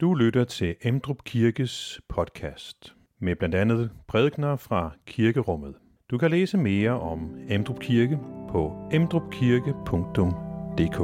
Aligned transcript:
Du 0.00 0.14
lytter 0.14 0.44
til 0.44 0.76
Emdrup 0.82 1.24
Kirkes 1.24 2.00
podcast 2.08 2.94
med 3.18 3.36
blandt 3.36 3.54
andet 3.54 3.90
prædikner 4.08 4.56
fra 4.56 4.90
kirkerummet. 5.06 5.74
Du 6.10 6.18
kan 6.18 6.30
læse 6.30 6.58
mere 6.58 6.90
om 6.90 7.38
Emdrup 7.48 7.80
Kirke 7.80 8.18
på 8.50 8.88
emdrupkirke.dk. 8.92 11.00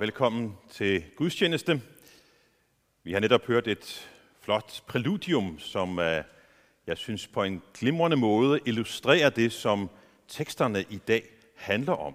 Velkommen 0.00 0.54
til 0.70 1.04
gudstjeneste. 1.16 1.80
Vi 3.04 3.12
har 3.12 3.20
netop 3.20 3.46
hørt 3.46 3.68
et 3.68 4.11
flot 4.42 4.82
præludium, 4.86 5.58
som 5.58 5.98
øh, 5.98 6.24
jeg 6.86 6.98
synes 6.98 7.26
på 7.26 7.42
en 7.42 7.62
glimrende 7.74 8.16
måde 8.16 8.60
illustrerer 8.64 9.30
det, 9.30 9.52
som 9.52 9.90
teksterne 10.28 10.84
i 10.90 10.96
dag 10.96 11.24
handler 11.56 11.92
om, 11.92 12.14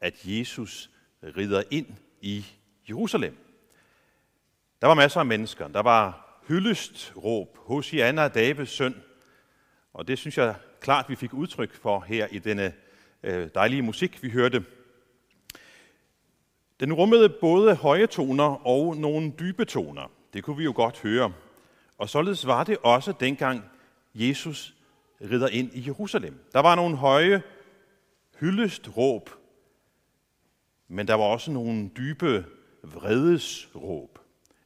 at 0.00 0.14
Jesus 0.24 0.90
rider 1.22 1.62
ind 1.70 1.86
i 2.20 2.46
Jerusalem. 2.88 3.36
Der 4.80 4.86
var 4.86 4.94
masser 4.94 5.20
af 5.20 5.26
mennesker. 5.26 5.68
Der 5.68 5.82
var 5.82 6.38
hyldestråb 6.48 7.24
råb, 7.24 7.58
Hosianna, 7.58 8.28
Davids 8.28 8.70
søn. 8.70 8.94
Og 9.92 10.08
det 10.08 10.18
synes 10.18 10.38
jeg 10.38 10.54
klart, 10.80 11.08
vi 11.08 11.16
fik 11.16 11.34
udtryk 11.34 11.74
for 11.74 12.00
her 12.00 12.26
i 12.30 12.38
denne 12.38 12.72
øh, 13.22 13.48
dejlige 13.54 13.82
musik, 13.82 14.22
vi 14.22 14.30
hørte. 14.30 14.64
Den 16.80 16.92
rummede 16.92 17.28
både 17.28 17.74
høje 17.74 18.06
toner 18.06 18.66
og 18.66 18.96
nogle 18.96 19.32
dybe 19.38 19.64
toner. 19.64 20.10
Det 20.32 20.44
kunne 20.44 20.56
vi 20.56 20.64
jo 20.64 20.72
godt 20.76 21.00
høre. 21.00 21.32
Og 21.98 22.08
således 22.08 22.46
var 22.46 22.64
det 22.64 22.78
også 22.82 23.12
dengang 23.12 23.64
Jesus 24.14 24.74
rider 25.20 25.48
ind 25.48 25.74
i 25.74 25.86
Jerusalem. 25.86 26.44
Der 26.52 26.60
var 26.60 26.74
nogle 26.74 26.96
høje 26.96 27.42
hyldest 28.40 28.96
råb, 28.96 29.30
men 30.88 31.08
der 31.08 31.14
var 31.14 31.24
også 31.24 31.50
nogle 31.50 31.90
dybe 31.96 32.46
vredesråb. 32.82 34.18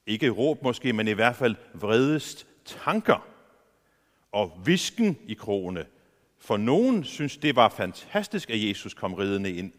Ikke 0.07 0.31
råb 0.31 0.63
måske, 0.63 0.93
men 0.93 1.09
i 1.09 1.13
hvert 1.13 1.37
fald 1.37 1.57
vredest 1.75 2.47
tanker 2.65 3.27
og 4.33 4.61
visken 4.65 5.19
i 5.27 5.35
krogene. 5.35 5.87
For 6.39 6.57
nogen 6.57 7.05
synes, 7.05 7.37
det 7.37 7.57
var 7.57 7.69
fantastisk, 7.69 8.51
at 8.51 8.69
Jesus 8.69 8.95
kom 8.95 9.15
ridende 9.15 9.53
ind. 9.53 9.73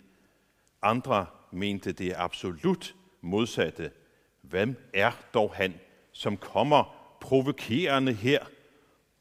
Andre 0.82 1.26
mente 1.52 1.92
det 1.92 2.14
absolut 2.18 2.96
modsatte. 3.22 3.92
Hvem 4.42 4.90
er 4.94 5.12
dog 5.34 5.54
han, 5.54 5.74
som 6.12 6.38
kommer 6.38 7.03
provokerende 7.24 8.14
her 8.14 8.46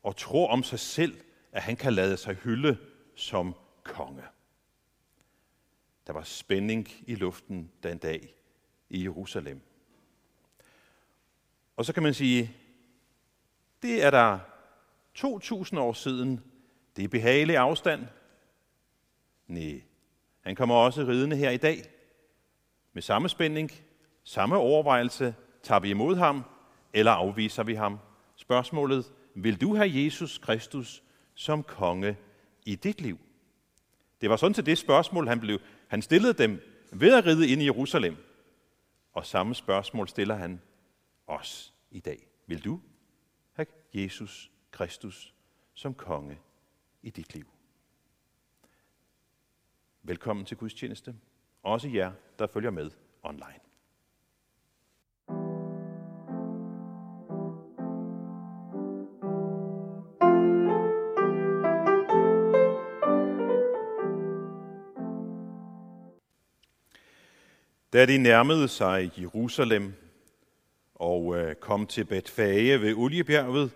og 0.03 0.17
tror 0.17 0.48
om 0.48 0.62
sig 0.62 0.78
selv, 0.78 1.20
at 1.53 1.62
han 1.62 1.77
kan 1.77 1.92
lade 1.92 2.17
sig 2.17 2.34
hylde 2.34 2.78
som 3.14 3.55
konge? 3.83 4.22
Der 6.06 6.12
var 6.12 6.22
spænding 6.22 6.89
i 7.06 7.14
luften 7.14 7.72
den 7.83 7.98
dag 7.98 8.34
i 8.91 9.03
Jerusalem. 9.03 9.61
Og 11.77 11.84
så 11.84 11.92
kan 11.92 12.03
man 12.03 12.14
sige, 12.14 12.56
det 13.83 14.05
er 14.05 14.11
der 14.11 14.39
2.000 15.19 15.78
år 15.78 15.92
siden. 15.92 16.41
Det 16.97 17.05
er 17.05 17.09
behagelig 17.09 17.56
afstand. 17.56 18.06
Nej, 19.47 19.83
han 20.41 20.56
kommer 20.56 20.75
også 20.75 21.03
ridende 21.03 21.37
her 21.37 21.50
i 21.50 21.56
dag. 21.56 21.83
Med 22.92 23.03
samme 23.03 23.28
spænding, 23.28 23.70
samme 24.25 24.56
overvejelse, 24.56 25.34
tager 25.62 25.81
vi 25.81 25.91
imod 25.91 26.16
ham, 26.16 26.44
eller 26.92 27.12
afviser 27.12 27.62
vi 27.62 27.74
ham? 27.74 27.98
Spørgsmålet, 28.36 29.12
vil 29.34 29.60
du 29.60 29.76
have 29.76 30.04
Jesus 30.04 30.38
Kristus 30.38 31.02
som 31.34 31.62
konge 31.62 32.16
i 32.66 32.74
dit 32.74 33.00
liv? 33.00 33.18
Det 34.20 34.30
var 34.30 34.36
sådan 34.36 34.54
til 34.54 34.66
det 34.66 34.78
spørgsmål, 34.78 35.28
han, 35.28 35.40
blev, 35.40 35.60
han 35.88 36.02
stillede 36.02 36.32
dem 36.32 36.60
ved 36.92 37.14
at 37.14 37.26
ride 37.26 37.48
ind 37.48 37.62
i 37.62 37.64
Jerusalem. 37.64 38.16
Og 39.12 39.26
samme 39.26 39.54
spørgsmål 39.54 40.08
stiller 40.08 40.34
han 40.34 40.60
os 41.26 41.75
i 41.91 42.00
dag. 42.00 42.26
Vil 42.47 42.64
du 42.64 42.81
have 43.52 43.66
Jesus 43.94 44.50
Kristus 44.70 45.34
som 45.75 45.94
konge 45.94 46.38
i 47.02 47.10
dit 47.10 47.34
liv? 47.34 47.47
Velkommen 50.02 50.47
til 50.47 50.56
gudstjeneste. 50.56 51.14
Også 51.62 51.88
jer, 51.88 52.12
der 52.38 52.47
følger 52.47 52.70
med 52.70 52.91
online. 53.22 53.72
Da 67.92 68.06
de 68.06 68.19
nærmede 68.19 68.69
sig 68.69 69.12
Jerusalem 69.19 69.94
og 70.94 71.36
øh, 71.36 71.54
kom 71.54 71.86
til 71.86 72.04
Betfage 72.04 72.80
ved 72.80 72.94
Oliebjerget, 72.94 73.70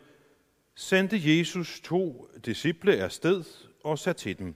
sendte 0.74 1.38
Jesus 1.38 1.80
to 1.80 2.30
disciple 2.46 2.96
afsted 2.96 3.44
og 3.84 3.98
sagde 3.98 4.18
til 4.18 4.38
dem, 4.38 4.54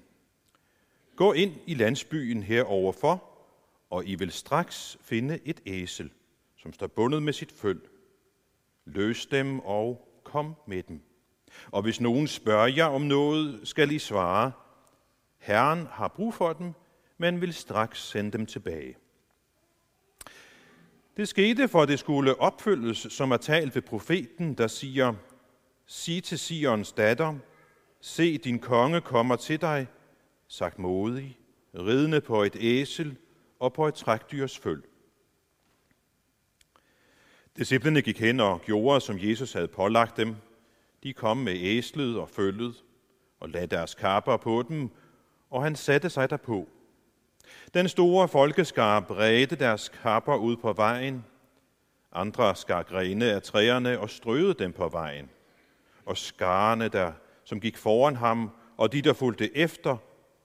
Gå 1.16 1.32
ind 1.32 1.52
i 1.66 1.74
landsbyen 1.74 2.42
heroverfor, 2.42 3.24
og 3.90 4.06
I 4.06 4.14
vil 4.14 4.32
straks 4.32 4.98
finde 5.00 5.38
et 5.44 5.60
æsel, 5.66 6.10
som 6.56 6.72
står 6.72 6.86
bundet 6.86 7.22
med 7.22 7.32
sit 7.32 7.52
føl. 7.52 7.80
Løs 8.84 9.26
dem 9.26 9.60
og 9.60 10.20
kom 10.24 10.54
med 10.66 10.82
dem. 10.82 11.00
Og 11.70 11.82
hvis 11.82 12.00
nogen 12.00 12.26
spørger 12.26 12.66
jer 12.66 12.84
om 12.84 13.02
noget, 13.02 13.60
skal 13.68 13.90
I 13.90 13.98
svare, 13.98 14.52
Herren 15.38 15.86
har 15.90 16.08
brug 16.08 16.34
for 16.34 16.52
dem, 16.52 16.72
men 17.18 17.40
vil 17.40 17.54
straks 17.54 18.08
sende 18.08 18.30
dem 18.30 18.46
tilbage. 18.46 18.96
Det 21.16 21.28
skete, 21.28 21.68
for 21.68 21.84
det 21.84 21.98
skulle 21.98 22.40
opfyldes, 22.40 23.06
som 23.10 23.30
er 23.30 23.36
talt 23.36 23.74
ved 23.74 23.82
profeten, 23.82 24.54
der 24.54 24.66
siger, 24.66 25.14
Sig 25.86 26.24
til 26.24 26.38
Sions 26.38 26.92
datter, 26.92 27.38
se 28.00 28.38
din 28.38 28.58
konge 28.58 29.00
kommer 29.00 29.36
til 29.36 29.60
dig, 29.60 29.86
sagt 30.48 30.78
modig, 30.78 31.38
ridende 31.74 32.20
på 32.20 32.42
et 32.42 32.56
æsel 32.60 33.16
og 33.58 33.72
på 33.72 33.88
et 33.88 33.94
trækdyrs 33.94 34.58
føl. 34.58 34.82
Disciplene 37.56 38.02
gik 38.02 38.20
hen 38.20 38.40
og 38.40 38.60
gjorde, 38.60 39.00
som 39.00 39.18
Jesus 39.18 39.52
havde 39.52 39.68
pålagt 39.68 40.16
dem. 40.16 40.36
De 41.02 41.12
kom 41.12 41.36
med 41.36 41.54
æslet 41.56 42.18
og 42.18 42.28
følget 42.28 42.84
og 43.40 43.48
lagde 43.48 43.66
deres 43.66 43.94
kapper 43.94 44.36
på 44.36 44.64
dem, 44.68 44.90
og 45.50 45.62
han 45.62 45.76
satte 45.76 46.10
sig 46.10 46.30
derpå. 46.30 46.68
Den 47.74 47.88
store 47.88 48.28
folkeskar 48.28 49.00
bredte 49.00 49.56
deres 49.56 49.88
kapper 50.02 50.36
ud 50.36 50.56
på 50.56 50.72
vejen. 50.72 51.24
Andre 52.12 52.56
skar 52.56 52.82
grene 52.82 53.24
af 53.24 53.42
træerne 53.42 54.00
og 54.00 54.10
strøede 54.10 54.54
dem 54.54 54.72
på 54.72 54.88
vejen. 54.88 55.30
Og 56.06 56.16
skarne, 56.18 56.88
der, 56.88 57.12
som 57.44 57.60
gik 57.60 57.76
foran 57.76 58.16
ham, 58.16 58.50
og 58.76 58.92
de, 58.92 59.02
der 59.02 59.12
fulgte 59.12 59.56
efter, 59.56 59.96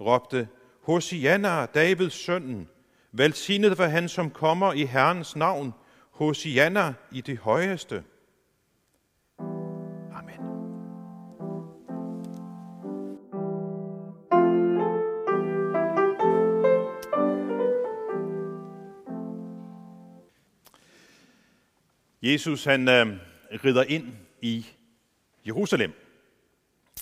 råbte, 0.01 0.47
Hosianna, 0.81 1.65
Davids 1.65 2.13
søn, 2.13 2.69
velsignet 3.11 3.77
var 3.77 3.87
han, 3.87 4.09
som 4.09 4.29
kommer 4.29 4.73
i 4.73 4.85
Herrens 4.85 5.35
navn, 5.35 5.73
Hosianna 6.11 6.93
i 7.11 7.21
det 7.21 7.37
højeste. 7.37 8.03
Jesus 22.25 22.63
han 22.63 22.87
øh, 22.87 23.07
rider 23.65 23.83
ind 23.83 24.13
i 24.41 24.65
Jerusalem. 25.47 25.93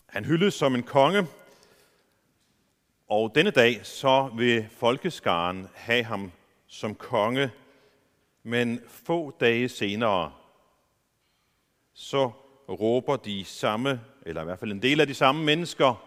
Han 0.05 0.25
hyldes 0.25 0.53
som 0.53 0.75
en 0.75 0.83
konge, 0.83 1.27
og 3.07 3.31
denne 3.35 3.51
dag 3.51 3.85
så 3.85 4.31
vil 4.37 4.67
folkeskaren 4.71 5.67
have 5.73 6.03
ham 6.03 6.31
som 6.67 6.95
konge, 6.95 7.51
men 8.43 8.79
få 8.87 9.37
dage 9.39 9.69
senere, 9.69 10.33
så 11.93 12.31
råber 12.69 13.15
de 13.15 13.45
samme, 13.45 14.01
eller 14.25 14.41
i 14.41 14.45
hvert 14.45 14.59
fald 14.59 14.71
en 14.71 14.81
del 14.81 15.01
af 15.01 15.07
de 15.07 15.13
samme 15.13 15.43
mennesker, 15.43 16.05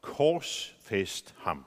korsfest 0.00 1.34
ham. 1.38 1.64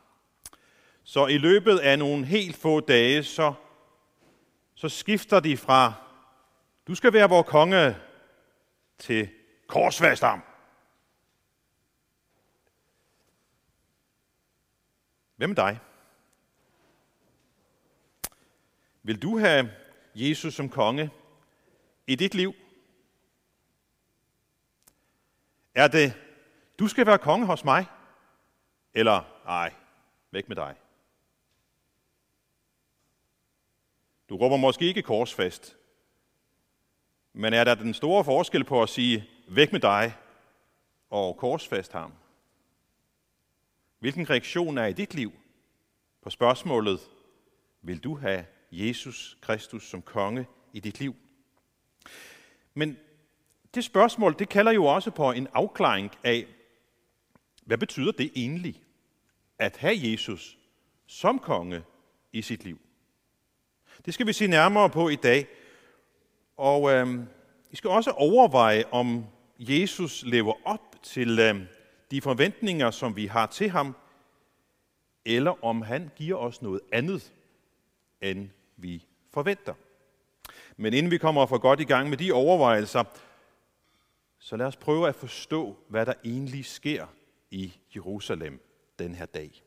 Så 1.03 1.27
i 1.27 1.37
løbet 1.37 1.79
af 1.79 1.99
nogle 1.99 2.25
helt 2.25 2.55
få 2.55 2.79
dage, 2.79 3.23
så, 3.23 3.53
så 4.75 4.89
skifter 4.89 5.39
de 5.39 5.57
fra 5.57 6.10
du 6.87 6.95
skal 6.95 7.13
være 7.13 7.29
vores 7.29 7.47
konge 7.47 7.97
til 8.97 9.29
korsfæstam. 9.67 10.41
Hvem 15.35 15.51
er 15.51 15.55
dig? 15.55 15.79
Vil 19.03 19.21
du 19.21 19.39
have 19.39 19.71
Jesus 20.15 20.53
som 20.53 20.69
konge 20.69 21.11
i 22.07 22.15
dit 22.15 22.33
liv? 22.33 22.53
Er 25.75 25.87
det, 25.87 26.13
du 26.79 26.87
skal 26.87 27.05
være 27.05 27.17
konge 27.17 27.45
hos 27.45 27.63
mig? 27.63 27.85
Eller, 28.93 29.41
ej, 29.45 29.73
væk 30.31 30.47
med 30.47 30.55
dig. 30.55 30.75
Du 34.29 34.37
råber 34.37 34.57
måske 34.57 34.85
ikke 34.85 35.01
korsfast, 35.01 35.77
men 37.33 37.53
er 37.53 37.63
der 37.63 37.75
den 37.75 37.93
store 37.93 38.23
forskel 38.23 38.63
på 38.63 38.83
at 38.83 38.89
sige, 38.89 39.29
væk 39.47 39.71
med 39.71 39.79
dig, 39.79 40.13
og 41.09 41.37
korsfast 41.37 41.91
ham? 41.91 42.13
Hvilken 43.99 44.29
reaktion 44.29 44.77
er 44.77 44.85
i 44.85 44.93
dit 44.93 45.13
liv 45.13 45.33
på 46.21 46.29
spørgsmålet, 46.29 46.99
vil 47.81 47.99
du 47.99 48.15
have 48.15 48.45
Jesus 48.71 49.37
Kristus 49.41 49.89
som 49.89 50.01
konge 50.01 50.47
i 50.73 50.79
dit 50.79 50.99
liv? 50.99 51.15
Men 52.73 52.97
det 53.75 53.83
spørgsmål, 53.83 54.35
det 54.39 54.49
kalder 54.49 54.71
jo 54.71 54.85
også 54.85 55.11
på 55.11 55.31
en 55.31 55.47
afklaring 55.53 56.11
af, 56.23 56.47
hvad 57.65 57.77
betyder 57.77 58.11
det 58.11 58.31
egentlig, 58.35 58.83
at 59.59 59.77
have 59.77 59.95
Jesus 59.97 60.57
som 61.07 61.39
konge 61.39 61.83
i 62.33 62.41
sit 62.41 62.63
liv? 62.63 62.79
Det 64.05 64.13
skal 64.13 64.27
vi 64.27 64.33
se 64.33 64.47
nærmere 64.47 64.89
på 64.89 65.09
i 65.09 65.15
dag. 65.15 65.47
Og 66.57 66.91
øh, 66.91 67.19
vi 67.69 67.75
skal 67.75 67.89
også 67.89 68.11
overveje, 68.11 68.83
om 68.91 69.25
Jesus 69.59 70.23
lever 70.23 70.53
op 70.65 70.95
til 71.03 71.39
øh, 71.39 71.61
de 72.11 72.21
forventninger, 72.21 72.91
som 72.91 73.15
vi 73.15 73.25
har 73.25 73.45
til 73.45 73.69
ham, 73.69 73.95
eller 75.25 75.65
om 75.65 75.81
han 75.81 76.11
giver 76.15 76.37
os 76.37 76.61
noget 76.61 76.81
andet, 76.91 77.33
end 78.21 78.49
vi 78.77 79.05
forventer. 79.33 79.73
Men 80.77 80.93
inden 80.93 81.11
vi 81.11 81.17
kommer 81.17 81.45
for 81.45 81.57
godt 81.57 81.79
i 81.79 81.83
gang 81.83 82.09
med 82.09 82.17
de 82.17 82.31
overvejelser, 82.31 83.03
så 84.39 84.57
lad 84.57 84.65
os 84.65 84.75
prøve 84.75 85.07
at 85.07 85.15
forstå, 85.15 85.77
hvad 85.87 86.05
der 86.05 86.13
egentlig 86.25 86.65
sker 86.65 87.05
i 87.51 87.73
Jerusalem 87.95 88.61
den 88.99 89.15
her 89.15 89.25
dag. 89.25 89.63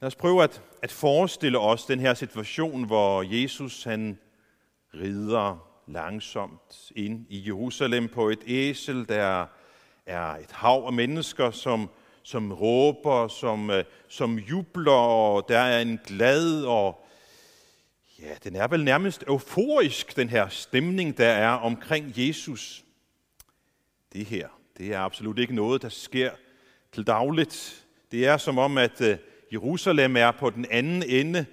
Lad 0.00 0.06
os 0.06 0.16
prøve 0.16 0.42
at, 0.42 0.62
at 0.82 0.92
forestille 0.92 1.58
os 1.58 1.86
den 1.86 2.00
her 2.00 2.14
situation, 2.14 2.84
hvor 2.84 3.22
Jesus 3.22 3.84
han 3.84 4.18
rider 4.94 5.68
langsomt 5.86 6.92
ind 6.96 7.26
i 7.28 7.46
Jerusalem 7.46 8.08
på 8.08 8.28
et 8.28 8.40
æsel. 8.46 9.08
Der 9.08 9.46
er 10.06 10.36
et 10.36 10.52
hav 10.52 10.84
af 10.86 10.92
mennesker, 10.92 11.50
som, 11.50 11.90
som 12.22 12.52
råber, 12.52 13.28
som, 13.28 13.70
øh, 13.70 13.84
som 14.08 14.38
jubler, 14.38 14.92
og 14.92 15.44
der 15.48 15.58
er 15.58 15.80
en 15.80 16.00
glad 16.06 16.64
og 16.64 17.06
ja, 18.18 18.34
den 18.44 18.56
er 18.56 18.68
vel 18.68 18.84
nærmest 18.84 19.24
euforisk, 19.26 20.16
den 20.16 20.28
her 20.28 20.48
stemning, 20.48 21.18
der 21.18 21.28
er 21.28 21.50
omkring 21.50 22.12
Jesus. 22.16 22.84
Det 24.12 24.26
her, 24.26 24.48
det 24.78 24.92
er 24.92 25.00
absolut 25.00 25.38
ikke 25.38 25.54
noget, 25.54 25.82
der 25.82 25.88
sker 25.88 26.30
til 26.92 27.06
dagligt. 27.06 27.84
Det 28.10 28.26
er 28.26 28.36
som 28.36 28.58
om, 28.58 28.78
at 28.78 29.00
øh, 29.00 29.16
Jerusalem 29.52 30.16
er 30.16 30.30
på 30.30 30.50
den 30.50 30.66
anden 30.70 31.02
ende. 31.02 31.46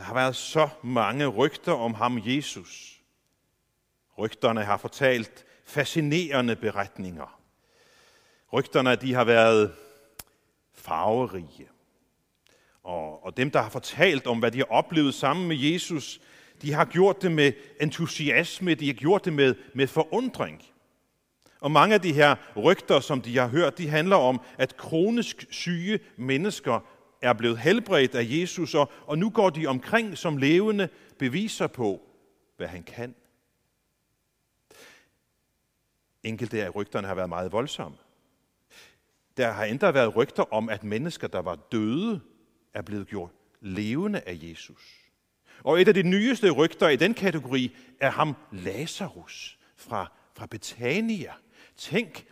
Der 0.00 0.06
har 0.06 0.14
været 0.14 0.36
så 0.36 0.68
mange 0.82 1.26
rygter 1.26 1.72
om 1.72 1.94
ham, 1.94 2.22
Jesus. 2.24 3.00
Rygterne 4.18 4.64
har 4.64 4.76
fortalt 4.76 5.44
fascinerende 5.64 6.56
beretninger. 6.56 7.40
Rygterne 8.52 8.96
de 8.96 9.14
har 9.14 9.24
været 9.24 9.72
farverige. 10.74 11.68
Og, 12.82 13.24
og 13.24 13.36
dem, 13.36 13.50
der 13.50 13.62
har 13.62 13.70
fortalt 13.70 14.26
om, 14.26 14.38
hvad 14.38 14.50
de 14.50 14.58
har 14.58 14.70
oplevet 14.70 15.14
sammen 15.14 15.48
med 15.48 15.56
Jesus, 15.56 16.20
de 16.62 16.72
har 16.72 16.84
gjort 16.84 17.22
det 17.22 17.32
med 17.32 17.52
entusiasme, 17.80 18.74
de 18.74 18.86
har 18.86 18.94
gjort 18.94 19.24
det 19.24 19.32
med, 19.32 19.54
med 19.74 19.86
forundring. 19.86 20.62
Og 21.60 21.70
mange 21.70 21.94
af 21.94 22.00
de 22.00 22.12
her 22.12 22.36
rygter, 22.56 23.00
som 23.00 23.22
de 23.22 23.38
har 23.38 23.48
hørt, 23.48 23.78
de 23.78 23.88
handler 23.88 24.16
om, 24.16 24.40
at 24.58 24.76
kronisk 24.76 25.46
syge 25.50 26.00
mennesker 26.16 26.80
er 27.20 27.32
blevet 27.32 27.58
helbredt 27.58 28.14
af 28.14 28.26
Jesus, 28.28 28.74
og, 28.74 28.92
og 29.06 29.18
nu 29.18 29.30
går 29.30 29.50
de 29.50 29.66
omkring 29.66 30.18
som 30.18 30.36
levende 30.36 30.88
beviser 31.18 31.66
på, 31.66 32.00
hvad 32.56 32.68
han 32.68 32.82
kan. 32.82 33.14
Enkelte 36.22 36.64
af 36.64 36.74
rygterne 36.76 37.06
har 37.06 37.14
været 37.14 37.28
meget 37.28 37.52
voldsomme. 37.52 37.96
Der 39.36 39.50
har 39.50 39.64
endda 39.64 39.90
været 39.90 40.16
rygter 40.16 40.52
om, 40.52 40.68
at 40.68 40.84
mennesker, 40.84 41.28
der 41.28 41.42
var 41.42 41.54
døde, 41.72 42.20
er 42.74 42.82
blevet 42.82 43.08
gjort 43.08 43.30
levende 43.60 44.20
af 44.20 44.38
Jesus. 44.42 45.00
Og 45.64 45.80
et 45.80 45.88
af 45.88 45.94
de 45.94 46.02
nyeste 46.02 46.50
rygter 46.50 46.88
i 46.88 46.96
den 46.96 47.14
kategori 47.14 47.76
er 48.00 48.10
ham 48.10 48.36
Lazarus 48.52 49.58
fra, 49.76 50.12
fra 50.34 50.46
Betania. 50.46 51.32
Tænk, 51.76 52.26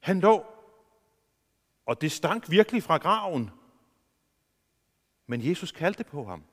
han 0.00 0.20
lå, 0.20 0.46
og 1.86 2.00
det 2.00 2.12
stank 2.12 2.50
virkelig 2.50 2.82
fra 2.82 2.96
graven. 2.96 3.50
Men 5.30 5.46
Jesus 5.46 5.72
kaldte 5.72 6.04
på 6.04 6.24
ham, 6.24 6.44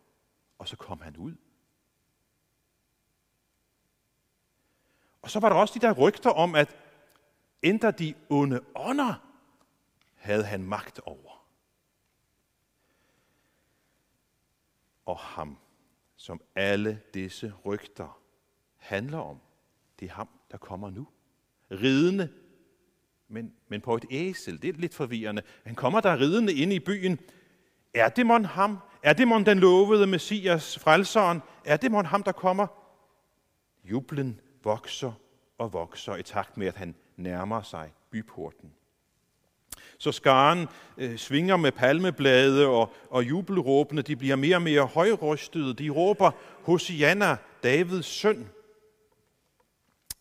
og 0.57 0.67
så 0.67 0.75
kom 0.75 1.01
han 1.01 1.17
ud. 1.17 1.35
Og 5.21 5.29
så 5.29 5.39
var 5.39 5.49
der 5.49 5.55
også 5.55 5.79
de 5.79 5.87
der 5.87 5.93
rygter 5.93 6.29
om, 6.29 6.55
at 6.55 6.75
endda 7.61 7.91
de 7.91 8.13
onde 8.29 8.61
ånder 8.75 9.13
havde 10.15 10.43
han 10.43 10.63
magt 10.63 10.99
over. 10.99 11.47
Og 15.05 15.17
ham, 15.17 15.57
som 16.15 16.41
alle 16.55 17.01
disse 17.13 17.53
rygter 17.65 18.21
handler 18.75 19.17
om, 19.17 19.39
det 19.99 20.05
er 20.05 20.13
ham, 20.13 20.29
der 20.51 20.57
kommer 20.57 20.89
nu. 20.89 21.07
Ridende, 21.71 22.33
men, 23.27 23.53
men 23.67 23.81
på 23.81 23.95
et 23.95 24.05
æsel. 24.09 24.61
Det 24.61 24.69
er 24.69 24.73
lidt 24.73 24.93
forvirrende. 24.93 25.41
Han 25.65 25.75
kommer 25.75 26.01
der 26.01 26.19
ridende 26.19 26.53
ind 26.53 26.73
i 26.73 26.79
byen. 26.79 27.19
Er 27.95 28.09
det 28.09 28.25
mon 28.25 28.45
ham? 28.45 28.77
Er 29.03 29.13
det 29.13 29.27
mon 29.27 29.45
den 29.45 29.59
lovede 29.59 30.07
Messias, 30.07 30.79
frelseren? 30.79 31.41
Er 31.65 31.77
det 31.77 31.91
mon 31.91 32.05
ham, 32.05 32.23
der 32.23 32.31
kommer? 32.31 32.67
Jublen 33.83 34.39
vokser 34.63 35.11
og 35.57 35.73
vokser 35.73 36.15
i 36.15 36.23
takt 36.23 36.57
med, 36.57 36.67
at 36.67 36.75
han 36.75 36.95
nærmer 37.15 37.61
sig 37.61 37.93
byporten. 38.11 38.73
Så 39.97 40.11
skaren 40.11 40.67
øh, 40.97 41.17
svinger 41.17 41.57
med 41.57 41.71
palmeblade, 41.71 42.67
og, 42.67 42.93
og 43.09 43.23
jubelråbene 43.23 44.01
de 44.01 44.15
bliver 44.15 44.35
mere 44.35 44.55
og 44.55 44.61
mere 44.61 44.85
højrystede. 44.85 45.73
De 45.73 45.89
råber, 45.89 46.31
Hosianna, 46.63 47.37
Davids 47.63 48.05
søn. 48.05 48.49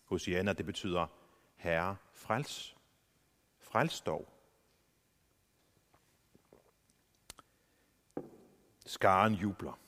Hosianna, 0.05 0.53
det 0.53 0.67
betyder 0.67 1.07
herre 1.57 1.97
frels. 2.13 2.77
Frels 3.61 4.01
dog. 4.01 4.34
Skaren 8.87 9.35
jubler. 9.35 9.79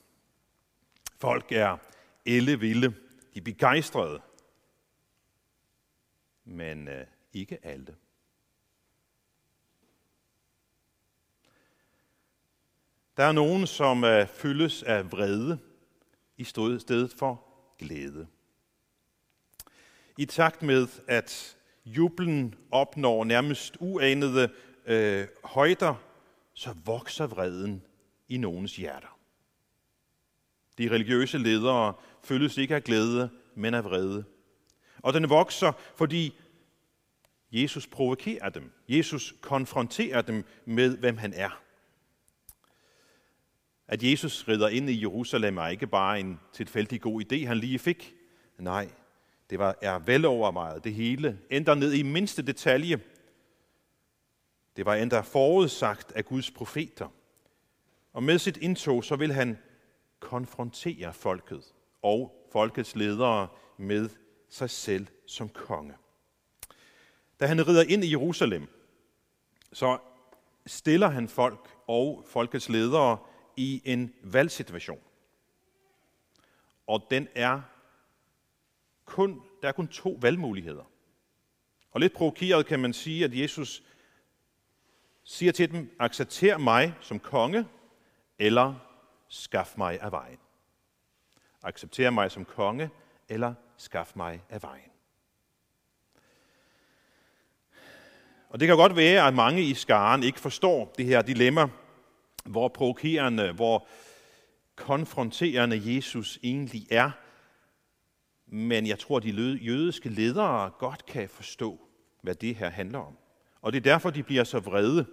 Folk 1.17 1.51
er 1.51 1.77
ellevilde. 2.25 2.87
De 3.33 3.39
er 3.39 3.41
begejstrede. 3.41 4.21
Men 6.45 6.87
øh, 6.87 7.05
ikke 7.33 7.59
alle. 7.63 7.95
Der 13.17 13.23
er 13.23 13.31
nogen, 13.31 13.67
som 13.67 14.03
øh, 14.03 14.27
fyldes 14.27 14.83
af 14.83 15.11
vrede 15.11 15.59
i 16.37 16.43
stedet 16.43 17.13
for 17.17 17.43
glæde. 17.79 18.27
I 20.17 20.25
takt 20.25 20.61
med, 20.61 20.87
at 21.07 21.57
jublen 21.85 22.55
opnår 22.71 23.23
nærmest 23.23 23.77
uanede 23.79 24.51
øh, 24.85 25.27
højder, 25.43 25.95
så 26.53 26.75
vokser 26.85 27.27
vreden 27.27 27.83
i 28.29 28.37
nogens 28.37 28.75
hjerter. 28.75 29.19
De 30.77 30.91
religiøse 30.91 31.37
ledere 31.37 31.93
føles 32.23 32.57
ikke 32.57 32.75
af 32.75 32.83
glæde, 32.83 33.29
men 33.55 33.73
af 33.73 33.83
vrede. 33.83 34.25
Og 34.97 35.13
den 35.13 35.29
vokser, 35.29 35.71
fordi 35.95 36.39
Jesus 37.51 37.87
provokerer 37.87 38.49
dem. 38.49 38.71
Jesus 38.89 39.35
konfronterer 39.41 40.21
dem 40.21 40.45
med, 40.65 40.97
hvem 40.97 41.17
han 41.17 41.33
er. 41.33 41.61
At 43.87 44.03
Jesus 44.03 44.47
rider 44.47 44.67
ind 44.67 44.89
i 44.89 45.01
Jerusalem 45.01 45.57
er 45.57 45.67
ikke 45.67 45.87
bare 45.87 46.19
en 46.19 46.39
tilfældig 46.53 47.01
god 47.01 47.23
idé, 47.23 47.45
han 47.45 47.57
lige 47.57 47.79
fik. 47.79 48.13
Nej, 48.59 48.89
det 49.49 49.59
var, 49.59 49.75
er 49.81 49.99
velovervejet 49.99 50.83
det 50.83 50.93
hele, 50.93 51.39
Ændrer 51.51 51.75
ned 51.75 51.93
i 51.93 52.03
mindste 52.03 52.41
detalje. 52.41 52.99
Det 54.75 54.85
var 54.85 54.95
endda 54.95 55.19
forudsagt 55.19 56.11
af 56.11 56.25
Guds 56.25 56.51
profeter. 56.51 57.09
Og 58.17 58.23
med 58.23 58.39
sit 58.39 58.57
indtog, 58.57 59.03
så 59.03 59.15
vil 59.15 59.33
han 59.33 59.57
konfrontere 60.19 61.13
folket 61.13 61.73
og 62.01 62.47
folkets 62.51 62.95
ledere 62.95 63.47
med 63.77 64.09
sig 64.49 64.69
selv 64.69 65.07
som 65.25 65.49
konge. 65.49 65.93
Da 67.39 67.47
han 67.47 67.67
rider 67.67 67.83
ind 67.83 68.03
i 68.03 68.11
Jerusalem, 68.11 68.67
så 69.73 69.97
stiller 70.65 71.07
han 71.07 71.27
folk 71.27 71.69
og 71.87 72.25
folkets 72.27 72.69
ledere 72.69 73.17
i 73.57 73.81
en 73.85 74.13
valgsituation. 74.23 75.01
Og 76.87 77.07
den 77.11 77.27
er 77.35 77.61
kun, 79.05 79.41
der 79.61 79.67
er 79.67 79.71
kun 79.71 79.87
to 79.87 80.17
valgmuligheder. 80.21 80.91
Og 81.91 81.99
lidt 81.99 82.13
provokeret 82.13 82.65
kan 82.65 82.79
man 82.79 82.93
sige, 82.93 83.25
at 83.25 83.39
Jesus 83.39 83.83
siger 85.23 85.51
til 85.51 85.71
dem, 85.71 85.95
accepter 85.99 86.57
mig 86.57 86.93
som 87.01 87.19
konge, 87.19 87.65
eller 88.39 88.75
skaf 89.27 89.73
mig 89.77 90.01
af 90.01 90.11
vejen. 90.11 90.37
Accepter 91.63 92.09
mig 92.09 92.31
som 92.31 92.45
konge, 92.45 92.89
eller 93.29 93.53
skaf 93.77 94.11
mig 94.15 94.43
af 94.49 94.63
vejen. 94.63 94.91
Og 98.49 98.59
det 98.59 98.67
kan 98.67 98.77
godt 98.77 98.95
være, 98.95 99.27
at 99.27 99.33
mange 99.33 99.61
i 99.61 99.73
skaren 99.73 100.23
ikke 100.23 100.39
forstår 100.39 100.93
det 100.97 101.05
her 101.05 101.21
dilemma, 101.21 101.69
hvor 102.45 102.67
provokerende, 102.67 103.51
hvor 103.51 103.87
konfronterende 104.75 105.95
Jesus 105.95 106.39
egentlig 106.43 106.87
er. 106.91 107.11
Men 108.45 108.87
jeg 108.87 108.99
tror, 108.99 109.17
at 109.17 109.23
de 109.23 109.59
jødiske 109.61 110.09
ledere 110.09 110.69
godt 110.69 111.05
kan 111.05 111.29
forstå, 111.29 111.79
hvad 112.21 112.35
det 112.35 112.55
her 112.55 112.69
handler 112.69 112.99
om. 112.99 113.17
Og 113.61 113.73
det 113.73 113.79
er 113.79 113.91
derfor, 113.91 114.09
de 114.09 114.23
bliver 114.23 114.43
så 114.43 114.59
vrede. 114.59 115.05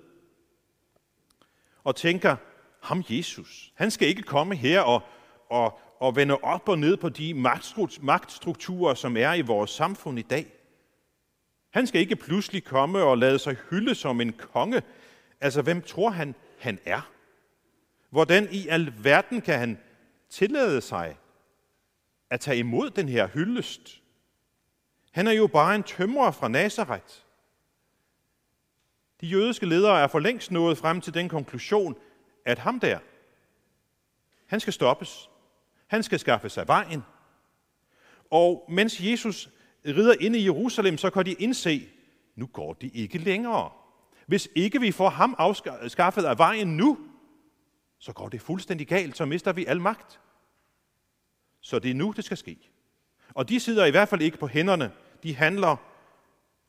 Og 1.84 1.96
tænker, 1.96 2.36
ham 2.84 3.04
Jesus, 3.08 3.72
han 3.74 3.90
skal 3.90 4.08
ikke 4.08 4.22
komme 4.22 4.54
her 4.54 4.80
og, 4.80 5.02
og, 5.50 5.78
og 6.00 6.16
vende 6.16 6.36
op 6.36 6.68
og 6.68 6.78
ned 6.78 6.96
på 6.96 7.08
de 7.08 7.34
magtstrukturer, 8.00 8.94
som 8.94 9.16
er 9.16 9.34
i 9.34 9.40
vores 9.40 9.70
samfund 9.70 10.18
i 10.18 10.22
dag. 10.22 10.46
Han 11.70 11.86
skal 11.86 12.00
ikke 12.00 12.16
pludselig 12.16 12.64
komme 12.64 13.02
og 13.02 13.18
lade 13.18 13.38
sig 13.38 13.56
hylde 13.70 13.94
som 13.94 14.20
en 14.20 14.32
konge. 14.32 14.82
Altså, 15.40 15.62
hvem 15.62 15.82
tror 15.82 16.10
han, 16.10 16.34
han 16.58 16.78
er? 16.84 17.10
Hvordan 18.10 18.48
i 18.52 18.68
alverden 18.68 19.40
kan 19.40 19.58
han 19.58 19.78
tillade 20.30 20.80
sig 20.80 21.16
at 22.30 22.40
tage 22.40 22.58
imod 22.58 22.90
den 22.90 23.08
her 23.08 23.26
hyldest? 23.26 24.00
Han 25.12 25.26
er 25.26 25.32
jo 25.32 25.46
bare 25.46 25.74
en 25.74 25.82
tømrer 25.82 26.30
fra 26.30 26.48
Nazareth. 26.48 27.14
De 29.20 29.26
jødiske 29.26 29.66
ledere 29.66 30.00
er 30.00 30.06
for 30.06 30.18
længst 30.18 30.50
nået 30.50 30.78
frem 30.78 31.00
til 31.00 31.14
den 31.14 31.28
konklusion, 31.28 31.96
at 32.44 32.58
ham 32.58 32.80
der, 32.80 32.98
han 34.46 34.60
skal 34.60 34.72
stoppes. 34.72 35.30
Han 35.86 36.02
skal 36.02 36.18
skaffe 36.18 36.48
sig 36.48 36.68
vejen. 36.68 37.02
Og 38.30 38.64
mens 38.68 39.00
Jesus 39.00 39.50
rider 39.86 40.14
ind 40.20 40.36
i 40.36 40.44
Jerusalem, 40.44 40.98
så 40.98 41.10
kan 41.10 41.26
de 41.26 41.32
indse, 41.32 41.88
nu 42.36 42.46
går 42.46 42.72
de 42.72 42.88
ikke 42.88 43.18
længere. 43.18 43.70
Hvis 44.26 44.48
ikke 44.54 44.80
vi 44.80 44.92
får 44.92 45.08
ham 45.08 45.34
afskaffet 45.38 46.24
af 46.24 46.38
vejen 46.38 46.76
nu, 46.76 46.98
så 47.98 48.12
går 48.12 48.28
det 48.28 48.40
fuldstændig 48.40 48.88
galt, 48.88 49.16
så 49.16 49.24
mister 49.24 49.52
vi 49.52 49.66
al 49.66 49.80
magt. 49.80 50.20
Så 51.60 51.78
det 51.78 51.90
er 51.90 51.94
nu, 51.94 52.12
det 52.16 52.24
skal 52.24 52.36
ske. 52.36 52.58
Og 53.34 53.48
de 53.48 53.60
sidder 53.60 53.84
i 53.84 53.90
hvert 53.90 54.08
fald 54.08 54.22
ikke 54.22 54.38
på 54.38 54.46
hænderne. 54.46 54.92
De 55.22 55.34
handler, 55.34 55.76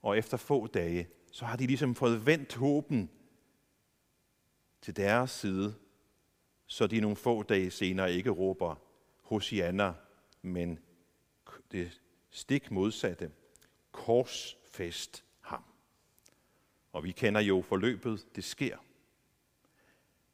og 0.02 0.18
efter 0.18 0.38
få 0.38 0.68
dage, 0.68 1.08
så 1.32 1.46
har 1.46 1.58
de 1.58 1.68
ligesom 1.68 1.96
fået 1.96 2.26
vendt 2.26 2.56
håben 2.56 3.10
til 4.86 4.96
deres 4.96 5.32
side, 5.32 5.76
så 6.68 6.88
de 6.88 7.00
nogle 7.00 7.18
få 7.18 7.44
dage 7.44 7.72
senere 7.72 8.14
ikke 8.14 8.30
råber 8.30 8.76
Hosianna, 9.22 9.94
men 10.42 10.80
det 11.72 12.02
stik 12.30 12.72
modsatte. 12.72 13.32
Korsfest 13.92 15.24
ham. 15.42 15.64
Og 16.92 17.04
vi 17.04 17.12
kender 17.12 17.42
jo 17.42 17.62
forløbet, 17.62 18.36
det 18.36 18.44
sker. 18.44 18.78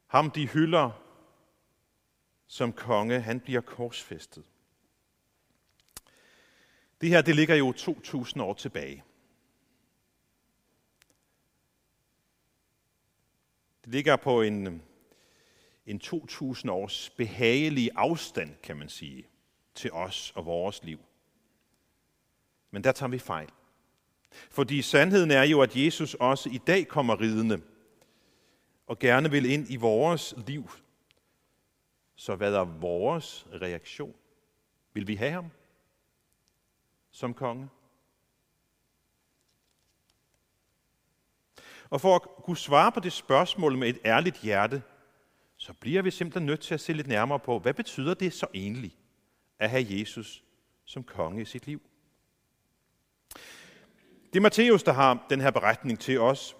Ham 0.06 0.30
de 0.30 0.48
hylder 0.48 0.90
som 2.46 2.72
konge, 2.72 3.20
han 3.20 3.40
bliver 3.40 3.60
korsfæstet. 3.60 4.44
Det 7.00 7.08
her, 7.08 7.22
det 7.22 7.36
ligger 7.36 7.54
jo 7.54 7.72
2000 7.72 8.42
år 8.42 8.54
tilbage. 8.54 9.04
Det 13.84 13.92
ligger 13.92 14.16
på 14.16 14.42
en, 14.42 14.82
en 15.86 15.98
2000 15.98 16.70
års 16.70 17.10
behagelig 17.10 17.90
afstand, 17.94 18.54
kan 18.62 18.76
man 18.76 18.88
sige, 18.88 19.26
til 19.74 19.92
os 19.92 20.32
og 20.34 20.46
vores 20.46 20.84
liv. 20.84 20.98
Men 22.70 22.84
der 22.84 22.92
tager 22.92 23.10
vi 23.10 23.18
fejl. 23.18 23.48
Fordi 24.50 24.82
sandheden 24.82 25.30
er 25.30 25.42
jo, 25.42 25.60
at 25.60 25.76
Jesus 25.76 26.14
også 26.14 26.50
i 26.50 26.58
dag 26.66 26.88
kommer 26.88 27.20
ridende 27.20 27.62
og 28.86 28.98
gerne 28.98 29.30
vil 29.30 29.50
ind 29.50 29.66
i 29.70 29.76
vores 29.76 30.34
liv. 30.46 30.70
Så 32.14 32.36
hvad 32.36 32.54
er 32.54 32.64
vores 32.64 33.46
reaktion? 33.52 34.14
Vil 34.92 35.08
vi 35.08 35.14
have 35.14 35.30
ham 35.30 35.46
som 37.10 37.34
konge? 37.34 37.68
Og 41.92 42.00
for 42.00 42.14
at 42.14 42.22
kunne 42.44 42.56
svare 42.56 42.92
på 42.92 43.00
det 43.00 43.12
spørgsmål 43.12 43.78
med 43.78 43.88
et 43.88 43.98
ærligt 44.04 44.36
hjerte, 44.36 44.82
så 45.56 45.72
bliver 45.72 46.02
vi 46.02 46.10
simpelthen 46.10 46.46
nødt 46.46 46.60
til 46.60 46.74
at 46.74 46.80
se 46.80 46.92
lidt 46.92 47.06
nærmere 47.06 47.38
på, 47.38 47.58
hvad 47.58 47.74
betyder 47.74 48.14
det 48.14 48.32
så 48.32 48.46
egentlig 48.54 48.96
at 49.58 49.70
have 49.70 49.86
Jesus 49.88 50.44
som 50.84 51.04
konge 51.04 51.42
i 51.42 51.44
sit 51.44 51.66
liv? 51.66 51.80
Det 54.32 54.36
er 54.36 54.40
Matthæus, 54.40 54.82
der 54.82 54.92
har 54.92 55.26
den 55.30 55.40
her 55.40 55.50
beretning 55.50 56.00
til 56.00 56.20
os. 56.20 56.56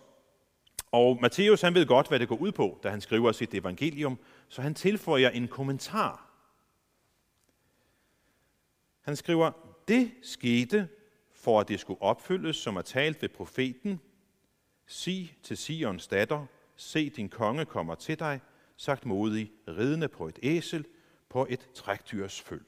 Og 0.90 1.18
Matthæus 1.22 1.60
han 1.60 1.74
ved 1.74 1.86
godt, 1.86 2.08
hvad 2.08 2.18
det 2.18 2.28
går 2.28 2.36
ud 2.36 2.52
på, 2.52 2.80
da 2.82 2.90
han 2.90 3.00
skriver 3.00 3.32
sit 3.32 3.54
evangelium, 3.54 4.18
så 4.48 4.62
han 4.62 4.74
tilføjer 4.74 5.30
en 5.30 5.48
kommentar. 5.48 6.30
Han 9.02 9.16
skriver, 9.16 9.50
det 9.88 10.10
skete, 10.22 10.88
for 11.34 11.60
at 11.60 11.68
det 11.68 11.80
skulle 11.80 12.02
opfyldes, 12.02 12.56
som 12.56 12.76
er 12.76 12.82
talt 12.82 13.22
ved 13.22 13.28
profeten. 13.28 14.00
Sig 14.86 15.36
til 15.42 15.56
Sions 15.56 16.06
datter, 16.06 16.46
se 16.76 17.10
din 17.10 17.28
konge 17.28 17.64
kommer 17.64 17.94
til 17.94 18.18
dig, 18.18 18.40
sagt 18.76 19.06
modig, 19.06 19.52
ridende 19.68 20.08
på 20.08 20.28
et 20.28 20.38
æsel, 20.42 20.86
på 21.28 21.46
et 21.50 21.68
trækdyrs 21.74 22.40
føl. 22.40 22.64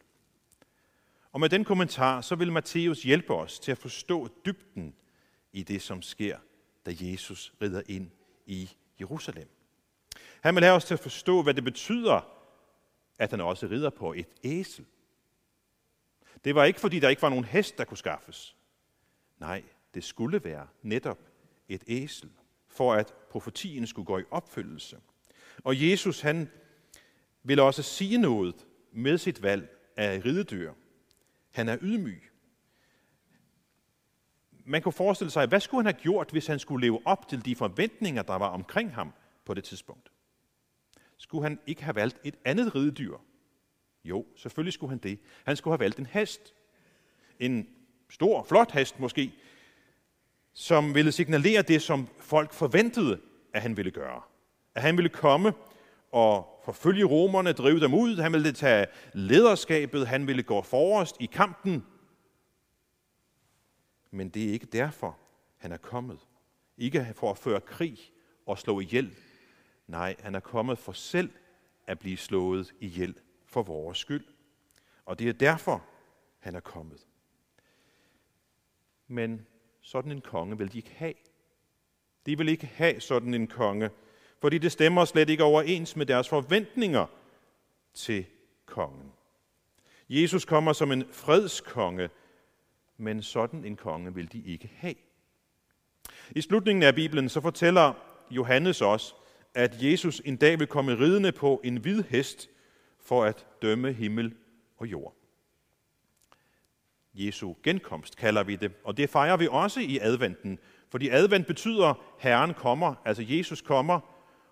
Og 1.32 1.40
med 1.40 1.48
den 1.48 1.64
kommentar, 1.64 2.20
så 2.20 2.34
vil 2.34 2.52
Matthæus 2.52 3.02
hjælpe 3.02 3.34
os 3.34 3.58
til 3.58 3.72
at 3.72 3.78
forstå 3.78 4.28
dybden 4.46 4.94
i 5.52 5.62
det, 5.62 5.82
som 5.82 6.02
sker, 6.02 6.38
da 6.86 6.94
Jesus 7.00 7.54
rider 7.62 7.82
ind 7.86 8.10
i 8.46 8.70
Jerusalem. 9.00 9.48
Han 10.40 10.54
vil 10.54 10.64
have 10.64 10.76
os 10.76 10.84
til 10.84 10.94
at 10.94 11.00
forstå, 11.00 11.42
hvad 11.42 11.54
det 11.54 11.64
betyder, 11.64 12.20
at 13.18 13.30
han 13.30 13.40
også 13.40 13.66
rider 13.66 13.90
på 13.90 14.12
et 14.12 14.28
æsel. 14.44 14.86
Det 16.44 16.54
var 16.54 16.64
ikke, 16.64 16.80
fordi 16.80 17.00
der 17.00 17.08
ikke 17.08 17.22
var 17.22 17.28
nogen 17.28 17.44
hest, 17.44 17.78
der 17.78 17.84
kunne 17.84 17.98
skaffes. 17.98 18.56
Nej, 19.38 19.62
det 19.94 20.04
skulle 20.04 20.44
være 20.44 20.68
netop 20.82 21.18
et 21.68 21.84
æsel, 21.86 22.30
for 22.68 22.94
at 22.94 23.14
profetien 23.30 23.86
skulle 23.86 24.06
gå 24.06 24.18
i 24.18 24.24
opfyldelse. 24.30 24.98
Og 25.64 25.82
Jesus, 25.90 26.20
han 26.20 26.50
vil 27.42 27.60
også 27.60 27.82
sige 27.82 28.18
noget 28.18 28.66
med 28.92 29.18
sit 29.18 29.42
valg 29.42 29.68
af 29.96 30.24
ridedyr. 30.24 30.72
Han 31.50 31.68
er 31.68 31.78
ydmyg. 31.80 32.22
Man 34.64 34.82
kunne 34.82 34.92
forestille 34.92 35.30
sig, 35.30 35.46
hvad 35.46 35.60
skulle 35.60 35.84
han 35.84 35.94
have 35.94 36.02
gjort, 36.02 36.30
hvis 36.30 36.46
han 36.46 36.58
skulle 36.58 36.86
leve 36.86 37.00
op 37.04 37.28
til 37.28 37.44
de 37.44 37.56
forventninger, 37.56 38.22
der 38.22 38.34
var 38.34 38.48
omkring 38.48 38.94
ham 38.94 39.12
på 39.44 39.54
det 39.54 39.64
tidspunkt? 39.64 40.12
Skulle 41.16 41.42
han 41.42 41.58
ikke 41.66 41.82
have 41.82 41.94
valgt 41.94 42.20
et 42.24 42.34
andet 42.44 42.74
ridedyr? 42.74 43.16
Jo, 44.04 44.26
selvfølgelig 44.36 44.72
skulle 44.72 44.90
han 44.90 44.98
det. 44.98 45.18
Han 45.44 45.56
skulle 45.56 45.72
have 45.72 45.80
valgt 45.80 45.98
en 45.98 46.06
hest. 46.06 46.54
En 47.38 47.68
stor, 48.10 48.44
flot 48.44 48.72
hest 48.72 49.00
måske, 49.00 49.32
som 50.54 50.94
ville 50.94 51.12
signalere 51.12 51.62
det, 51.62 51.82
som 51.82 52.08
folk 52.18 52.52
forventede, 52.52 53.20
at 53.52 53.62
han 53.62 53.76
ville 53.76 53.90
gøre. 53.90 54.22
At 54.74 54.82
han 54.82 54.96
ville 54.96 55.08
komme 55.08 55.52
og 56.12 56.60
forfølge 56.64 57.04
romerne, 57.04 57.52
drive 57.52 57.80
dem 57.80 57.94
ud. 57.94 58.16
Han 58.16 58.32
ville 58.32 58.52
tage 58.52 58.86
lederskabet. 59.12 60.06
Han 60.06 60.26
ville 60.26 60.42
gå 60.42 60.62
forrest 60.62 61.16
i 61.20 61.26
kampen. 61.26 61.86
Men 64.10 64.28
det 64.28 64.48
er 64.48 64.52
ikke 64.52 64.66
derfor, 64.66 65.18
han 65.56 65.72
er 65.72 65.76
kommet. 65.76 66.18
Ikke 66.78 67.12
for 67.14 67.30
at 67.30 67.38
føre 67.38 67.60
krig 67.60 67.98
og 68.46 68.58
slå 68.58 68.80
ihjel. 68.80 69.16
Nej, 69.86 70.16
han 70.20 70.34
er 70.34 70.40
kommet 70.40 70.78
for 70.78 70.92
selv 70.92 71.30
at 71.86 71.98
blive 71.98 72.16
slået 72.16 72.74
ihjel 72.80 73.14
for 73.46 73.62
vores 73.62 73.98
skyld. 73.98 74.24
Og 75.04 75.18
det 75.18 75.28
er 75.28 75.32
derfor, 75.32 75.84
han 76.38 76.54
er 76.54 76.60
kommet. 76.60 77.06
Men 79.08 79.46
sådan 79.84 80.12
en 80.12 80.20
konge 80.20 80.58
vil 80.58 80.72
de 80.72 80.78
ikke 80.78 80.94
have. 80.96 81.14
De 82.26 82.38
vil 82.38 82.48
ikke 82.48 82.66
have 82.66 83.00
sådan 83.00 83.34
en 83.34 83.46
konge, 83.46 83.90
fordi 84.40 84.58
det 84.58 84.72
stemmer 84.72 85.04
slet 85.04 85.30
ikke 85.30 85.44
overens 85.44 85.96
med 85.96 86.06
deres 86.06 86.28
forventninger 86.28 87.06
til 87.94 88.26
kongen. 88.66 89.12
Jesus 90.08 90.44
kommer 90.44 90.72
som 90.72 90.92
en 90.92 91.04
fredskonge, 91.12 92.10
men 92.96 93.22
sådan 93.22 93.64
en 93.64 93.76
konge 93.76 94.14
vil 94.14 94.32
de 94.32 94.42
ikke 94.46 94.70
have. 94.76 94.94
I 96.30 96.40
slutningen 96.40 96.82
af 96.82 96.94
Bibelen 96.94 97.28
så 97.28 97.40
fortæller 97.40 97.92
Johannes 98.30 98.82
os, 98.82 99.14
at 99.54 99.82
Jesus 99.82 100.22
en 100.24 100.36
dag 100.36 100.58
vil 100.58 100.66
komme 100.66 100.98
ridende 100.98 101.32
på 101.32 101.60
en 101.64 101.76
hvid 101.76 102.02
hest 102.02 102.50
for 102.98 103.24
at 103.24 103.46
dømme 103.62 103.92
himmel 103.92 104.34
og 104.76 104.86
jord. 104.86 105.23
Jesu 107.14 107.54
genkomst, 107.62 108.16
kalder 108.16 108.42
vi 108.42 108.56
det. 108.56 108.72
Og 108.84 108.96
det 108.96 109.10
fejrer 109.10 109.36
vi 109.36 109.48
også 109.50 109.80
i 109.80 109.98
adventen, 109.98 110.58
fordi 110.90 111.08
advent 111.08 111.46
betyder, 111.46 111.94
Herren 112.18 112.54
kommer, 112.54 112.94
altså 113.04 113.24
Jesus 113.26 113.60
kommer, 113.60 114.00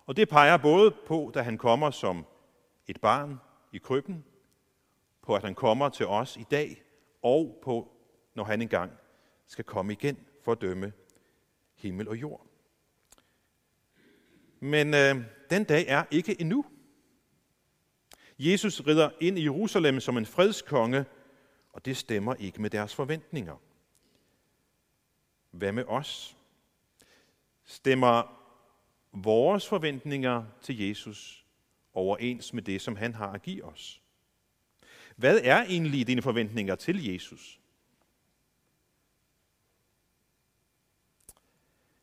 og 0.05 0.17
det 0.17 0.29
peger 0.29 0.57
både 0.57 0.91
på, 1.07 1.31
da 1.33 1.41
han 1.41 1.57
kommer 1.57 1.91
som 1.91 2.25
et 2.87 3.01
barn 3.01 3.39
i 3.71 3.77
krybben, 3.77 4.25
på 5.21 5.35
at 5.35 5.43
han 5.43 5.55
kommer 5.55 5.89
til 5.89 6.07
os 6.07 6.37
i 6.37 6.45
dag, 6.51 6.83
og 7.21 7.59
på, 7.63 7.91
når 8.35 8.43
han 8.43 8.61
engang 8.61 8.91
skal 9.47 9.65
komme 9.65 9.93
igen 9.93 10.17
for 10.43 10.51
at 10.51 10.61
dømme 10.61 10.93
himmel 11.75 12.09
og 12.09 12.15
jord. 12.15 12.47
Men 14.59 14.93
øh, 14.93 15.15
den 15.49 15.63
dag 15.63 15.85
er 15.87 16.03
ikke 16.11 16.41
endnu. 16.41 16.65
Jesus 18.39 18.81
rider 18.87 19.09
ind 19.21 19.39
i 19.39 19.43
Jerusalem 19.43 19.99
som 19.99 20.17
en 20.17 20.25
fredskonge, 20.25 21.05
og 21.73 21.85
det 21.85 21.97
stemmer 21.97 22.35
ikke 22.35 22.61
med 22.61 22.69
deres 22.69 22.95
forventninger. 22.95 23.55
Hvad 25.51 25.71
med 25.71 25.83
os? 25.87 26.37
Stemmer 27.63 28.39
vores 29.11 29.67
forventninger 29.67 30.45
til 30.61 30.87
Jesus 30.87 31.45
overens 31.93 32.53
med 32.53 32.63
det, 32.63 32.81
som 32.81 32.95
han 32.95 33.13
har 33.13 33.31
at 33.31 33.41
give 33.41 33.63
os? 33.63 34.01
Hvad 35.15 35.39
er 35.43 35.63
egentlig 35.63 36.07
dine 36.07 36.21
forventninger 36.21 36.75
til 36.75 37.05
Jesus? 37.05 37.59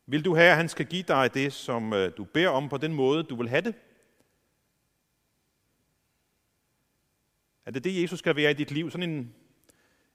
Vil 0.05 0.25
du 0.25 0.35
have, 0.35 0.49
at 0.49 0.57
han 0.57 0.69
skal 0.69 0.85
give 0.85 1.03
dig 1.03 1.33
det, 1.33 1.53
som 1.53 1.93
øh, 1.93 2.17
du 2.17 2.23
beder 2.23 2.49
om 2.49 2.69
på 2.69 2.77
den 2.77 2.93
måde, 2.93 3.23
du 3.23 3.35
vil 3.35 3.49
have 3.49 3.61
det? 3.61 3.75
Er 7.65 7.71
det 7.71 7.83
det, 7.83 8.01
Jesus 8.01 8.19
skal 8.19 8.35
være 8.35 8.51
i 8.51 8.53
dit 8.53 8.71
liv? 8.71 8.91
Sådan 8.91 9.09
en, 9.09 9.35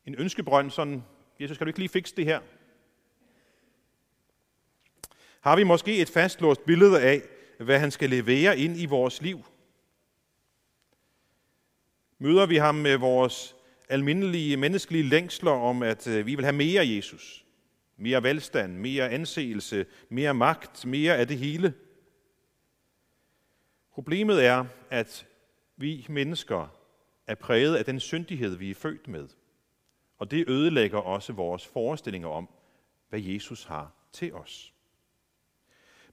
en 0.07 0.15
ønskebrønd, 0.19 0.71
sådan, 0.71 1.05
Jesus, 1.41 1.59
kan 1.59 1.65
du 1.65 1.69
ikke 1.69 1.79
lige 1.79 1.89
fikse 1.89 2.17
det 2.17 2.25
her? 2.25 2.41
Har 5.41 5.57
vi 5.57 5.65
måske 5.65 5.99
et 5.99 6.09
fastlåst 6.09 6.65
billede 6.65 7.03
af, 7.03 7.23
hvad 7.61 7.79
han 7.79 7.91
skal 7.91 8.11
levere 8.11 8.59
ind 8.59 8.77
i 8.77 8.87
vores 8.87 9.23
liv? 9.23 9.45
Møder 12.19 12.47
vi 12.47 12.57
ham 12.57 12.75
med 12.75 12.97
vores 12.97 13.57
almindelige 13.89 14.57
menneskelige 14.57 15.09
længsler 15.09 15.51
om, 15.51 15.83
at 15.83 16.07
øh, 16.07 16.27
vi 16.27 16.35
vil 16.35 16.45
have 16.45 16.57
mere 16.57 16.89
Jesus? 16.89 17.45
Mere 17.97 18.23
velstand, 18.23 18.77
mere 18.77 19.11
anseelse, 19.11 19.87
mere 20.09 20.35
magt, 20.35 20.87
mere 20.87 21.17
af 21.17 21.29
det 21.29 21.39
hele? 21.39 21.75
Problemet 23.93 24.45
er, 24.45 24.65
at 24.91 25.27
vi 25.77 26.07
mennesker 26.09 26.77
er 27.27 27.35
præget 27.35 27.77
af 27.77 27.85
den 27.85 28.01
syndighed, 28.01 28.57
vi 28.57 28.71
er 28.71 28.75
født 28.75 29.09
med. 29.09 29.29
Og 30.19 30.31
det 30.31 30.49
ødelægger 30.49 30.99
også 30.99 31.33
vores 31.33 31.67
forestillinger 31.67 32.29
om, 32.29 32.49
hvad 33.09 33.21
Jesus 33.21 33.65
har 33.65 33.93
til 34.13 34.35
os. 34.35 34.73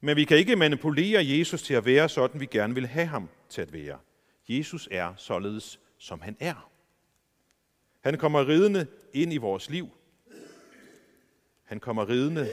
Men 0.01 0.15
vi 0.15 0.23
kan 0.23 0.37
ikke 0.37 0.55
manipulere 0.55 1.25
Jesus 1.25 1.63
til 1.63 1.73
at 1.73 1.85
være 1.85 2.09
sådan, 2.09 2.39
vi 2.39 2.45
gerne 2.45 2.73
vil 2.73 2.87
have 2.87 3.05
ham 3.05 3.29
til 3.49 3.61
at 3.61 3.73
være. 3.73 3.99
Jesus 4.49 4.87
er 4.91 5.13
således, 5.17 5.79
som 5.97 6.21
han 6.21 6.37
er. 6.39 6.69
Han 8.01 8.17
kommer 8.17 8.47
ridende 8.47 8.87
ind 9.13 9.33
i 9.33 9.37
vores 9.37 9.69
liv. 9.69 9.89
Han 11.63 11.79
kommer 11.79 12.09
ridende 12.09 12.49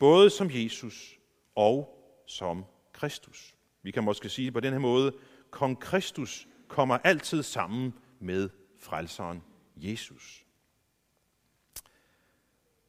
både 0.00 0.30
som 0.30 0.50
Jesus 0.52 1.18
og 1.54 2.02
som 2.26 2.64
Kristus. 2.92 3.54
Vi 3.82 3.90
kan 3.90 4.04
måske 4.04 4.28
sige 4.28 4.52
på 4.52 4.60
den 4.60 4.72
her 4.72 4.80
måde, 4.80 5.12
kong 5.50 5.80
Kristus 5.80 6.48
kommer 6.68 6.98
altid 7.04 7.42
sammen 7.42 7.94
med 8.20 8.48
frelseren 8.78 9.42
Jesus. 9.76 10.44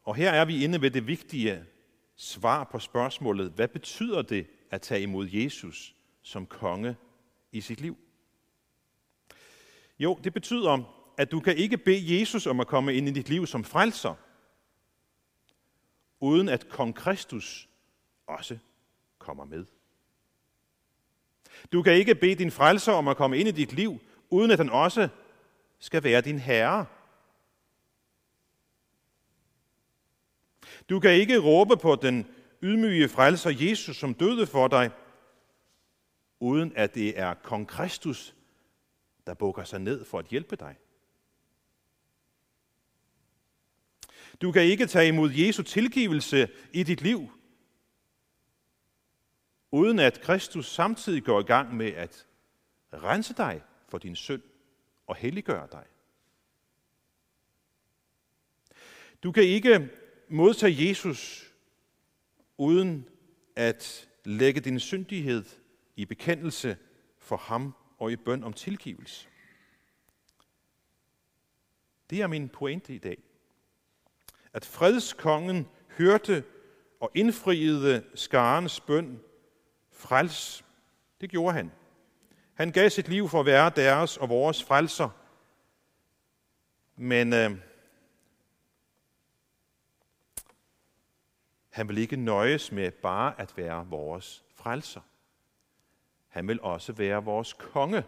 Og 0.04 0.16
her 0.16 0.32
er 0.32 0.46
vi 0.46 0.64
inde 0.64 0.82
ved 0.82 0.92
det 0.92 1.08
vigtige 1.08 1.66
svar 2.16 2.64
på 2.64 2.80
spørgsmålet, 2.80 3.52
hvad 3.52 3.68
betyder 3.68 4.22
det 4.22 4.48
at 4.72 4.82
tage 4.82 5.02
imod 5.02 5.28
Jesus 5.28 5.96
som 6.22 6.46
konge 6.46 6.96
i 7.52 7.62
sit 7.62 7.82
liv? 7.82 7.98
Jo, 10.00 10.20
det 10.24 10.34
betyder, 10.34 10.94
at 11.18 11.32
du 11.32 11.40
kan 11.40 11.58
ikke 11.58 11.78
bede 11.78 12.20
Jesus 12.20 12.48
om 12.48 12.60
at 12.60 12.68
komme 12.68 12.94
ind 12.94 13.10
i 13.10 13.12
dit 13.12 13.30
liv 13.30 13.48
som 13.48 13.64
frelser, 13.64 14.16
uden 16.20 16.50
at 16.50 16.70
kong 16.70 16.96
Kristus 16.96 17.70
også 18.28 18.58
kommer 19.18 19.46
med. 19.46 19.66
Du 21.72 21.84
kan 21.84 21.94
ikke 21.94 22.16
bede 22.16 22.36
din 22.36 22.52
frelser 22.52 22.92
om 22.92 23.08
at 23.08 23.18
komme 23.18 23.38
ind 23.38 23.48
i 23.48 23.52
dit 23.52 23.74
liv, 23.74 24.00
uden 24.30 24.52
at 24.52 24.58
han 24.58 24.70
også 24.70 25.10
skal 25.80 26.04
være 26.04 26.22
din 26.22 26.40
herre. 26.40 26.86
Du 30.90 31.00
kan 31.00 31.12
ikke 31.12 31.38
råbe 31.38 31.78
på 31.78 31.96
den 31.96 32.28
ydmyge 32.64 33.10
frelser 33.10 33.50
Jesus, 33.50 33.98
som 33.98 34.14
døde 34.14 34.48
for 34.48 34.68
dig, 34.68 34.92
uden 36.40 36.74
at 36.76 36.96
det 36.96 37.20
er 37.20 37.34
kong 37.34 37.68
Kristus, 37.68 38.36
der 39.28 39.34
bukker 39.34 39.64
sig 39.64 39.80
ned 39.80 40.06
for 40.06 40.20
at 40.20 40.26
hjælpe 40.26 40.56
dig. 40.56 40.78
Du 44.42 44.52
kan 44.52 44.64
ikke 44.64 44.88
tage 44.88 45.08
imod 45.08 45.32
Jesu 45.32 45.64
tilgivelse 45.64 46.50
i 46.74 46.84
dit 46.84 47.02
liv, 47.02 47.32
uden 49.72 50.00
at 50.00 50.22
Kristus 50.22 50.74
samtidig 50.74 51.24
går 51.24 51.40
i 51.40 51.44
gang 51.44 51.76
med 51.76 51.92
at 51.94 52.28
rense 52.94 53.34
dig 53.34 53.64
for 53.90 53.98
din 53.98 54.16
synd 54.16 54.42
og 55.08 55.16
helliggøre 55.16 55.68
dig. 55.72 55.86
Du 59.24 59.32
kan 59.32 59.44
ikke 59.44 59.90
modtage 60.30 60.90
Jesus 60.90 61.52
uden 62.58 63.10
at 63.56 64.10
lægge 64.26 64.62
din 64.62 64.80
syndighed 64.80 65.46
i 65.96 66.06
bekendelse 66.06 66.78
for 67.18 67.38
ham 67.38 67.76
og 67.98 68.12
i 68.12 68.16
bøn 68.16 68.44
om 68.44 68.54
tilgivelse. 68.54 69.28
Det 72.10 72.22
er 72.22 72.28
min 72.28 72.50
pointe 72.50 72.96
i 72.96 72.98
dag. 72.98 73.18
At 74.54 74.66
fredskongen 74.66 75.68
hørte 75.90 76.44
og 77.00 77.12
indfriede 77.16 78.06
skarens 78.16 78.80
bøn 78.80 79.20
Frels, 79.92 80.66
det 81.22 81.30
gjorde 81.30 81.54
han. 81.54 81.72
Han 82.58 82.72
gav 82.72 82.90
sit 82.90 83.08
liv 83.08 83.30
for 83.30 83.40
at 83.40 83.46
være 83.46 83.72
deres 83.76 84.18
og 84.18 84.30
vores 84.30 84.64
frelser. 84.64 85.10
Men 86.96 87.34
øh, 87.34 87.52
han 91.70 91.88
vil 91.88 91.98
ikke 91.98 92.16
nøjes 92.16 92.72
med 92.72 92.92
bare 92.92 93.40
at 93.42 93.58
være 93.58 93.88
vores 93.88 94.44
frelser. 94.56 95.02
Han 96.28 96.48
vil 96.48 96.62
også 96.62 96.94
være 96.94 97.24
vores 97.24 97.54
konge. 97.54 98.04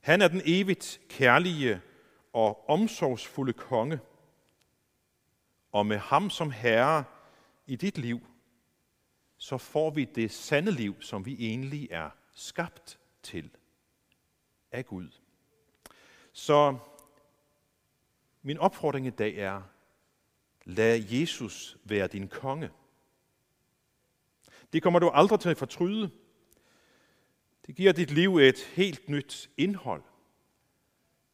Han 0.00 0.22
er 0.22 0.28
den 0.28 0.42
evigt 0.44 1.00
kærlige 1.08 1.80
og 2.32 2.70
omsorgsfulde 2.70 3.52
konge. 3.52 4.00
Og 5.72 5.86
med 5.86 5.96
ham 5.96 6.30
som 6.30 6.50
herre 6.50 7.04
i 7.66 7.76
dit 7.76 7.98
liv, 7.98 8.20
så 9.38 9.58
får 9.58 9.90
vi 9.90 10.04
det 10.04 10.30
sande 10.30 10.72
liv, 10.72 11.02
som 11.02 11.26
vi 11.26 11.36
egentlig 11.38 11.88
er 11.90 12.10
skabt 12.32 12.98
til 13.22 13.50
af 14.70 14.86
Gud. 14.86 15.08
Så 16.32 16.78
min 18.42 18.58
opfordring 18.58 19.06
i 19.06 19.10
dag 19.10 19.36
er, 19.36 19.62
lad 20.64 21.02
Jesus 21.10 21.76
være 21.84 22.06
din 22.06 22.28
konge. 22.28 22.70
Det 24.72 24.82
kommer 24.82 24.98
du 24.98 25.08
aldrig 25.08 25.40
til 25.40 25.48
at 25.48 25.58
fortryde. 25.58 26.10
Det 27.66 27.74
giver 27.74 27.92
dit 27.92 28.10
liv 28.10 28.36
et 28.36 28.58
helt 28.58 29.08
nyt 29.08 29.50
indhold. 29.56 30.02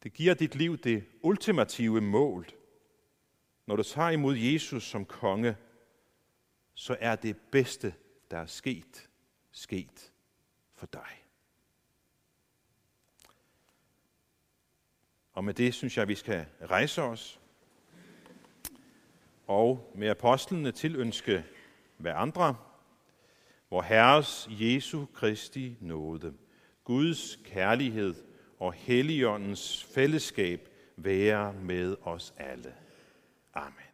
Det 0.03 0.13
giver 0.13 0.35
dit 0.35 0.55
liv 0.55 0.79
det 0.79 1.05
ultimative 1.23 2.01
mål. 2.01 2.47
Når 3.67 3.77
du 3.77 3.83
tager 3.83 4.11
imod 4.11 4.37
Jesus 4.37 4.85
som 4.85 5.05
konge, 5.05 5.57
så 6.75 6.97
er 7.01 7.17
det 7.17 7.37
bedste, 7.37 7.95
der 8.31 8.39
er 8.39 8.47
sket, 8.47 9.09
sket 9.51 10.13
for 10.75 10.87
dig. 10.87 11.25
Og 15.33 15.45
med 15.45 15.55
det 15.55 15.75
synes 15.75 15.97
jeg, 15.97 16.03
at 16.03 16.09
vi 16.09 16.15
skal 16.15 16.47
rejse 16.63 17.03
os 17.03 17.41
og 19.47 19.93
med 19.95 20.09
apostlene 20.09 20.73
tilønske 20.73 21.45
hver 21.97 22.15
andre, 22.15 22.57
hvor 23.69 23.83
Herres 23.83 24.49
Jesu 24.51 25.07
Kristi 25.07 25.77
nåde, 25.81 26.35
Guds 26.85 27.39
kærlighed 27.45 28.15
og 28.59 28.73
Helligåndens 28.73 29.85
fællesskab 29.85 30.69
være 30.97 31.53
med 31.53 31.97
os 32.03 32.35
alle. 32.37 32.75
Amen. 33.55 33.94